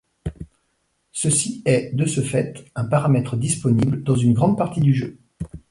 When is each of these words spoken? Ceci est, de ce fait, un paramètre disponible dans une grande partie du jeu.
Ceci 1.11 1.61
est, 1.63 1.93
de 1.95 2.07
ce 2.07 2.21
fait, 2.21 2.65
un 2.73 2.85
paramètre 2.85 3.37
disponible 3.37 4.01
dans 4.01 4.15
une 4.15 4.33
grande 4.33 4.57
partie 4.57 4.81
du 4.81 4.95
jeu. 4.95 5.19